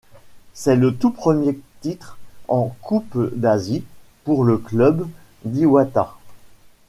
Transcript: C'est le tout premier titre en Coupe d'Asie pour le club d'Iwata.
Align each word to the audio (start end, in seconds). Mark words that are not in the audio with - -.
C'est 0.55 0.75
le 0.75 0.95
tout 0.95 1.11
premier 1.11 1.59
titre 1.81 2.17
en 2.47 2.69
Coupe 2.81 3.35
d'Asie 3.37 3.83
pour 4.23 4.43
le 4.43 4.57
club 4.57 5.07
d'Iwata. 5.45 6.15